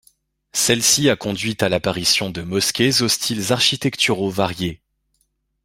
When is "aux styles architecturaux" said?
3.03-4.31